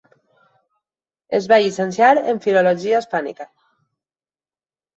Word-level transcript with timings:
Es 1.39 1.49
va 1.51 1.59
llicenciar 1.65 2.09
en 2.33 2.41
Filologia 2.47 3.05
Hispànica. 3.05 3.51